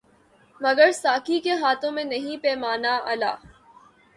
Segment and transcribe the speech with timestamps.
[0.61, 3.31] مگر ساقی کے ہاتھوں میں نہیں پیمانۂ الا